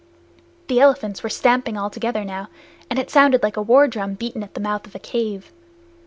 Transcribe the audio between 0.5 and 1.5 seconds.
The elephants were